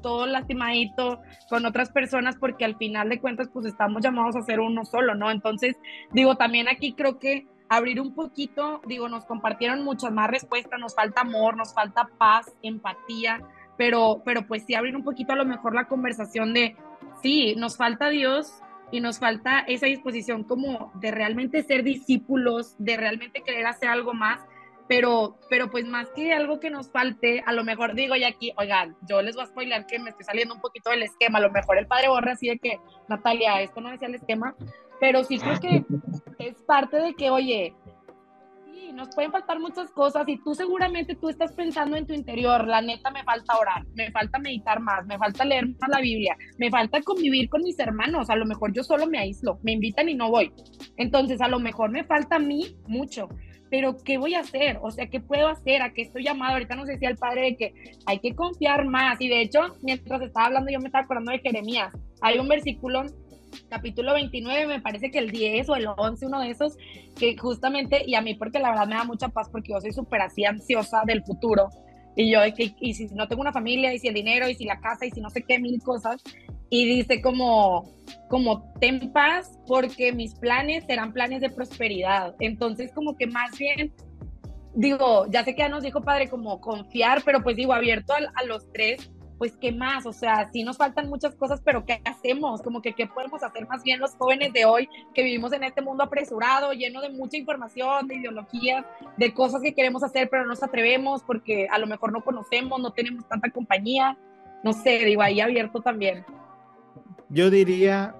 [0.00, 4.60] todo lastimadito con otras personas porque al final de cuentas pues estamos llamados a ser
[4.60, 5.30] uno solo, ¿no?
[5.30, 5.76] Entonces,
[6.12, 10.94] digo, también aquí creo que abrir un poquito, digo, nos compartieron muchas más respuestas, nos
[10.94, 13.42] falta amor, nos falta paz, empatía,
[13.76, 16.76] pero, pero pues sí abrir un poquito a lo mejor la conversación de,
[17.22, 18.52] sí, nos falta Dios
[18.90, 24.14] y nos falta esa disposición como de realmente ser discípulos, de realmente querer hacer algo
[24.14, 24.40] más
[24.88, 28.52] pero, pero pues más que algo que nos falte, a lo mejor digo ya aquí,
[28.56, 31.42] oigan, yo les voy a spoiler que me estoy saliendo un poquito del esquema, a
[31.42, 34.54] lo mejor el padre borra así de que, Natalia, esto no decía el esquema,
[34.98, 35.84] pero sí creo que
[36.38, 37.74] es parte de que, oye,
[38.72, 42.66] sí, nos pueden faltar muchas cosas y tú seguramente tú estás pensando en tu interior,
[42.66, 46.34] la neta me falta orar, me falta meditar más, me falta leer más la Biblia,
[46.56, 50.08] me falta convivir con mis hermanos, a lo mejor yo solo me aíslo, me invitan
[50.08, 50.50] y no voy.
[50.96, 53.28] Entonces, a lo mejor me falta a mí mucho
[53.70, 54.78] pero ¿qué voy a hacer?
[54.82, 55.82] O sea, ¿qué puedo hacer?
[55.82, 56.54] ¿A qué estoy llamado?
[56.54, 57.74] Ahorita nos decía el padre de que
[58.06, 59.20] hay que confiar más.
[59.20, 61.92] Y de hecho, mientras estaba hablando, yo me estaba acordando de Jeremías.
[62.20, 63.04] Hay un versículo,
[63.68, 66.76] capítulo 29, me parece que el 10 o el 11, uno de esos,
[67.16, 69.92] que justamente, y a mí porque la verdad me da mucha paz porque yo soy
[69.92, 71.68] súper así ansiosa del futuro.
[72.16, 72.40] Y yo,
[72.80, 75.10] y si no tengo una familia, y si el dinero, y si la casa, y
[75.10, 76.22] si no sé qué, mil cosas
[76.70, 77.90] y dice como,
[78.28, 82.34] como ten paz porque mis planes serán planes de prosperidad.
[82.40, 83.92] Entonces como que más bien,
[84.74, 88.44] digo, ya sé que ya nos dijo padre como confiar, pero pues digo, abierto a,
[88.44, 92.60] los tres, pues qué más, o sea, sí nos faltan muchas cosas, pero ¿qué hacemos?
[92.60, 95.80] Como que qué podemos hacer más bien los jóvenes de hoy que vivimos en este
[95.80, 98.84] mundo apresurado, lleno de mucha información, de ideologías,
[99.16, 102.80] de cosas que queremos hacer, pero no nos atrevemos porque a lo mejor no conocemos,
[102.80, 104.18] no tenemos tanta compañía.
[104.64, 106.24] No sé, digo, ahí abierto también.
[107.30, 108.14] Yo diría,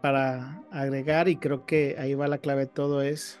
[0.00, 3.40] para agregar, y creo que ahí va la clave de todo, es,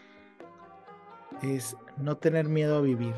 [1.42, 3.14] es no tener miedo a vivir.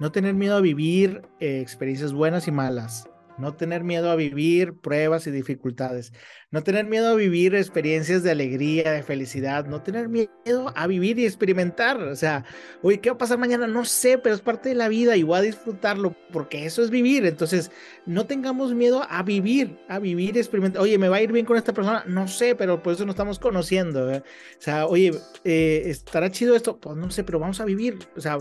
[0.00, 4.74] No tener miedo a vivir eh, experiencias buenas y malas no tener miedo a vivir
[4.74, 6.12] pruebas y dificultades,
[6.50, 11.18] no tener miedo a vivir experiencias de alegría, de felicidad, no tener miedo a vivir
[11.18, 12.02] y experimentar.
[12.02, 12.44] O sea,
[12.82, 13.66] oye, ¿qué va a pasar mañana?
[13.66, 16.90] No sé, pero es parte de la vida y voy a disfrutarlo porque eso es
[16.90, 17.24] vivir.
[17.26, 17.70] Entonces,
[18.06, 20.82] no tengamos miedo a vivir, a vivir, experimentar.
[20.82, 22.04] Oye, ¿me va a ir bien con esta persona?
[22.06, 24.12] No sé, pero por eso nos estamos conociendo.
[24.12, 24.22] ¿eh?
[24.58, 25.12] O sea, oye,
[25.44, 26.78] eh, ¿estará chido esto?
[26.78, 27.98] Pues no sé, pero vamos a vivir.
[28.16, 28.38] O sea,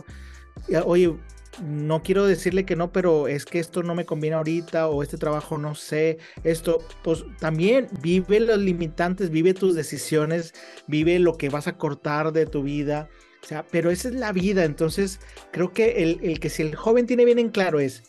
[0.86, 1.15] oye,
[1.59, 5.17] no quiero decirle que no, pero es que esto no me conviene ahorita o este
[5.17, 10.53] trabajo no sé, esto, pues también vive los limitantes, vive tus decisiones,
[10.87, 13.09] vive lo que vas a cortar de tu vida,
[13.43, 15.19] o sea, pero esa es la vida, entonces
[15.51, 18.03] creo que el, que si el joven tiene bien en claro es,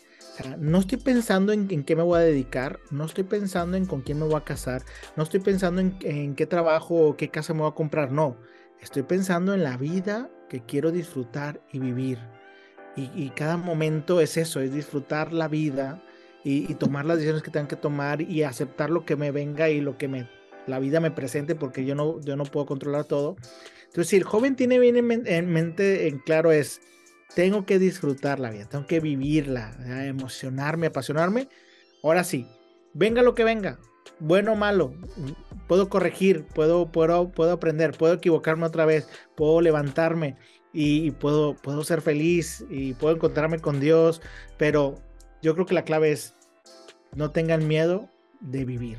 [0.57, 4.19] no estoy pensando en, qué me voy a dedicar, no estoy pensando en con quién
[4.19, 4.83] me voy a casar,
[5.15, 8.37] no estoy pensando en, en qué trabajo o qué casa me voy a comprar, no,
[8.81, 12.19] estoy pensando en la vida que quiero disfrutar y vivir.
[12.95, 16.03] Y, cada momento es eso, es disfrutar la vida
[16.43, 19.81] y, tomar las decisiones que tengan que tomar y aceptar lo que me venga y
[19.81, 20.29] lo que me,
[20.67, 23.35] la vida me presente porque yo no, yo no puedo controlar todo.
[23.85, 26.81] Entonces, si el joven tiene bien en, mente, en claro es,
[27.35, 29.75] tengo que disfrutar la vida, tengo que vivirla,
[30.05, 31.47] emocionarme, apasionarme,
[32.03, 32.47] ahora sí,
[32.93, 33.79] venga lo que venga,
[34.19, 34.93] bueno o malo,
[35.67, 40.37] puedo corregir, puedo, puedo, puedo aprender, puedo equivocarme otra vez, puedo levantarme,
[40.73, 44.21] y, puedo, puedo ser feliz y puedo encontrarme con Dios,
[44.57, 44.95] pero
[45.41, 46.35] yo creo que la clave es
[47.15, 48.09] no tengan miedo
[48.41, 48.97] de vivir.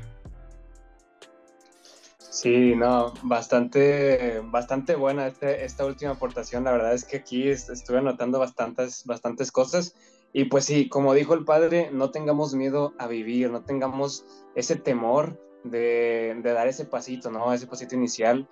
[2.17, 6.63] Sí, no, bastante, bastante buena este, esta última aportación.
[6.63, 9.95] La verdad es que aquí estuve anotando bastantes, bastantes cosas.
[10.33, 14.75] Y pues sí, como dijo el padre, no tengamos miedo a vivir, no tengamos ese
[14.75, 17.53] temor de, de dar ese pasito, ¿no?
[17.53, 18.47] Ese pasito inicial.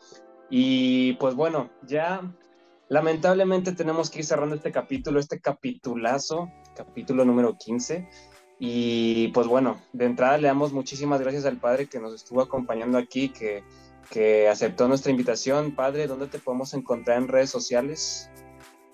[0.50, 2.22] Y pues bueno, ya
[2.90, 8.08] Lamentablemente tenemos que ir cerrando este capítulo, este capitulazo, capítulo número 15.
[8.60, 12.98] Y pues bueno, de entrada le damos muchísimas gracias al Padre que nos estuvo acompañando
[12.98, 13.64] aquí, que,
[14.10, 15.76] que aceptó nuestra invitación.
[15.76, 18.30] Padre, ¿dónde te podemos encontrar en redes sociales?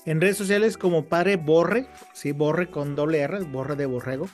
[0.05, 4.27] En redes sociales como Padre Borre, sí, Borre con doble R, Borre de Borrego.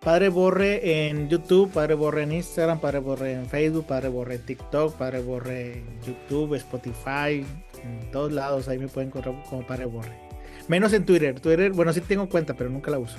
[0.00, 4.46] Padre Borre en YouTube, Padre Borre en Instagram, Padre Borre en Facebook, Padre Borre en
[4.46, 7.44] TikTok, Padre Borre en YouTube, Spotify,
[7.82, 10.28] en todos lados ahí me pueden encontrar como Padre Borre.
[10.68, 11.40] Menos en Twitter.
[11.40, 13.16] Twitter, bueno, sí tengo cuenta, pero nunca la uso.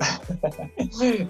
[0.90, 1.28] sí,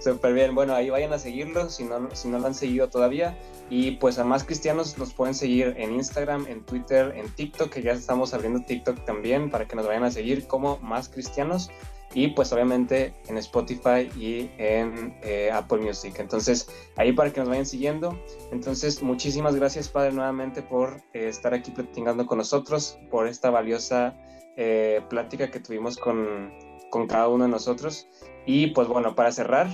[0.00, 0.54] súper bien.
[0.54, 3.38] Bueno, ahí vayan a seguirlo si no, si no lo han seguido todavía.
[3.70, 7.82] Y pues a más cristianos nos pueden seguir en Instagram, en Twitter, en TikTok, que
[7.82, 11.70] ya estamos abriendo TikTok también para que nos vayan a seguir como más cristianos
[12.14, 16.14] y pues obviamente en Spotify y en eh, Apple Music.
[16.18, 18.18] Entonces ahí para que nos vayan siguiendo.
[18.50, 24.16] Entonces muchísimas gracias Padre nuevamente por eh, estar aquí platicando con nosotros, por esta valiosa
[24.56, 26.52] eh, plática que tuvimos con,
[26.90, 28.08] con cada uno de nosotros.
[28.46, 29.68] Y pues bueno, para cerrar,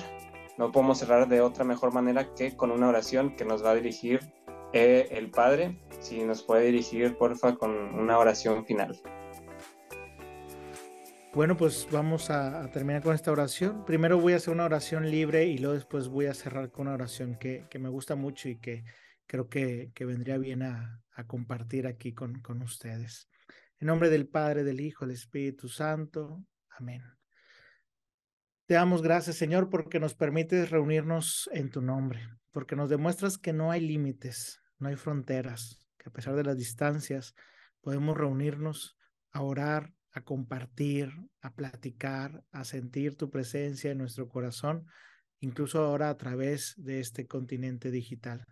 [0.58, 3.74] no podemos cerrar de otra mejor manera que con una oración que nos va a
[3.74, 4.20] dirigir
[4.74, 5.78] el Padre.
[6.00, 9.00] Si nos puede dirigir, porfa, con una oración final.
[11.32, 13.84] Bueno, pues vamos a, terminar con esta oración.
[13.84, 16.94] Primero voy a hacer una oración libre y luego después voy a cerrar con una
[16.94, 18.84] oración que, me gusta mucho y que
[19.26, 23.28] creo que, vendría bien a, compartir aquí con, con ustedes.
[23.78, 26.44] En nombre del Padre, del Hijo, del Espíritu Santo.
[26.70, 27.02] Amén.
[28.66, 33.52] Te damos gracias, Señor, porque nos permites reunirnos en tu nombre, porque nos demuestras que
[33.52, 37.34] no hay límites, no hay fronteras, que a pesar de las distancias
[37.82, 38.96] podemos reunirnos
[39.32, 44.86] a orar, a compartir, a platicar, a sentir tu presencia en nuestro corazón,
[45.40, 48.46] incluso ahora a través de este continente digital.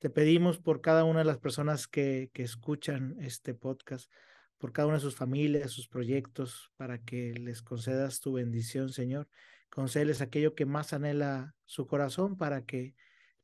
[0.00, 4.10] Te pedimos por cada una de las personas que, que escuchan este podcast,
[4.58, 9.28] por cada una de sus familias, sus proyectos, para que les concedas tu bendición, Señor.
[9.70, 12.94] Concedes aquello que más anhela su corazón para que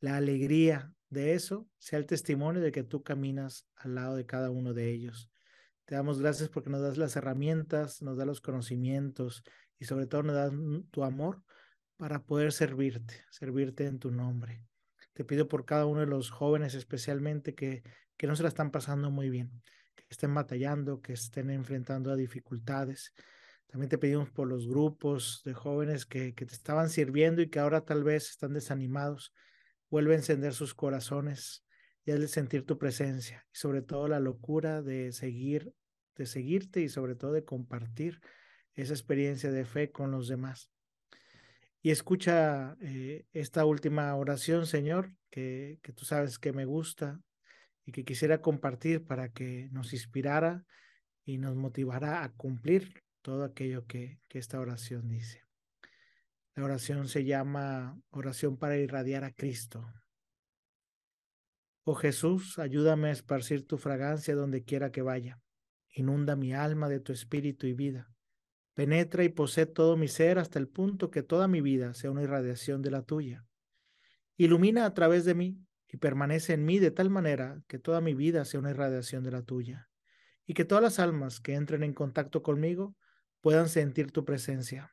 [0.01, 4.51] la alegría de eso sea el testimonio de que tú caminas al lado de cada
[4.51, 5.31] uno de ellos.
[5.85, 9.45] Te damos gracias porque nos das las herramientas, nos das los conocimientos
[9.79, 10.53] y sobre todo nos das
[10.91, 11.43] tu amor
[11.97, 14.65] para poder servirte, servirte en tu nombre.
[15.13, 17.83] Te pido por cada uno de los jóvenes especialmente que,
[18.17, 19.63] que no se la están pasando muy bien,
[20.13, 23.15] que estén batallando, que estén enfrentando a dificultades.
[23.67, 27.59] También te pedimos por los grupos de jóvenes que, que te estaban sirviendo y que
[27.59, 29.33] ahora tal vez están desanimados.
[29.89, 31.65] Vuelve a encender sus corazones
[32.05, 35.73] y hazle sentir tu presencia y sobre todo la locura de seguir,
[36.15, 38.21] de seguirte y sobre todo de compartir
[38.75, 40.71] esa experiencia de fe con los demás.
[41.81, 47.19] Y escucha eh, esta última oración, Señor, que, que tú sabes que me gusta
[47.85, 50.65] y que quisiera compartir para que nos inspirara
[51.25, 55.43] y nos motivara a cumplir todo aquello que, que esta oración dice.
[56.55, 59.85] La oración se llama oración para irradiar a Cristo.
[61.85, 65.41] Oh Jesús, ayúdame a esparcir tu fragancia donde quiera que vaya.
[65.95, 68.13] Inunda mi alma de tu espíritu y vida.
[68.75, 72.23] Penetra y posee todo mi ser hasta el punto que toda mi vida sea una
[72.23, 73.45] irradiación de la tuya.
[74.37, 75.59] Ilumina a través de mí
[75.93, 79.31] y permanece en mí de tal manera que toda mi vida sea una irradiación de
[79.31, 79.91] la tuya,
[80.47, 82.97] y que todas las almas que entren en contacto conmigo
[83.43, 84.91] puedan sentir tu presencia.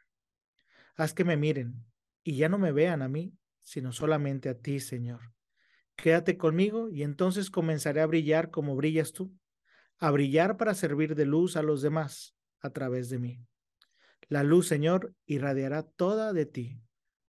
[0.95, 1.85] Haz que me miren
[2.21, 5.33] y ya no me vean a mí, sino solamente a ti, Señor.
[5.95, 9.33] Quédate conmigo y entonces comenzaré a brillar como brillas tú,
[9.97, 13.45] a brillar para servir de luz a los demás a través de mí.
[14.27, 16.81] La luz, Señor, irradiará toda de ti,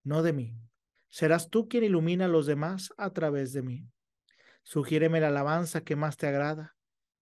[0.03, 0.68] no de mí.
[1.09, 3.87] Serás tú quien ilumina a los demás a través de mí.
[4.63, 6.75] Sugiéreme la alabanza que más te agrada,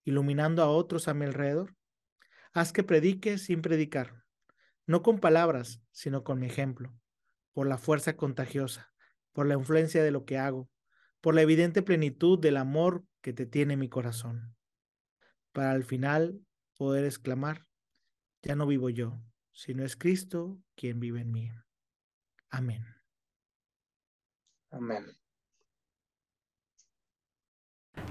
[0.04, 1.76] iluminando a otros a mi alrededor.
[2.52, 4.24] Haz que predique sin predicar,
[4.86, 6.94] no con palabras, sino con mi ejemplo,
[7.54, 8.92] por la fuerza contagiosa,
[9.32, 10.70] por la influencia de lo que hago,
[11.22, 14.56] por la evidente plenitud del amor que te tiene mi corazón.
[15.52, 16.40] Para al final
[16.78, 17.66] poder exclamar,
[18.42, 19.20] ya no vivo yo,
[19.52, 21.52] sino es Cristo quien vive en mí.
[22.50, 22.97] Amén.
[24.72, 25.06] Amén.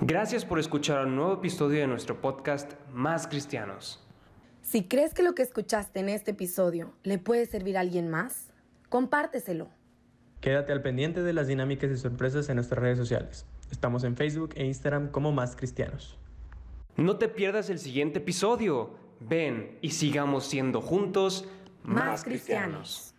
[0.01, 4.07] Gracias por escuchar un nuevo episodio de nuestro podcast Más Cristianos.
[4.63, 8.53] Si crees que lo que escuchaste en este episodio le puede servir a alguien más,
[8.89, 9.71] compárteselo.
[10.41, 13.47] Quédate al pendiente de las dinámicas y sorpresas en nuestras redes sociales.
[13.71, 16.19] Estamos en Facebook e Instagram como Más Cristianos.
[16.97, 18.97] No te pierdas el siguiente episodio.
[19.21, 21.49] Ven y sigamos siendo juntos
[21.83, 23.16] Más, cristianos.